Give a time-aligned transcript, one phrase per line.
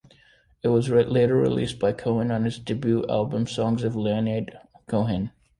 [0.63, 5.29] It was later released by Cohen on his debut album "Songs of Leonard Cohen".